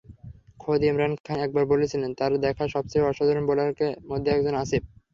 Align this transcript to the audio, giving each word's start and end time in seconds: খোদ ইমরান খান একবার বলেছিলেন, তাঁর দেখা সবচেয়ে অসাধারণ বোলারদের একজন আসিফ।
খোদ 0.59 0.81
ইমরান 0.83 1.13
খান 1.25 1.37
একবার 1.39 1.63
বলেছিলেন, 1.73 2.11
তাঁর 2.15 2.31
দেখা 2.45 2.63
সবচেয়ে 2.75 3.07
অসাধারণ 3.09 3.43
বোলারদের 3.47 3.89
একজন 4.31 4.55
আসিফ। 4.63 4.83